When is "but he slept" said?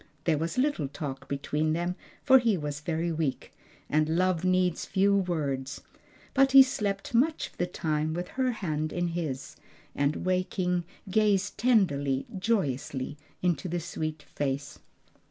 6.33-7.13